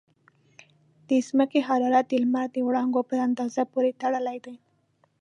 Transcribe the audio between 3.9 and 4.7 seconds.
تړلی دی.